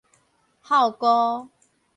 [0.63, 1.49] 孝孤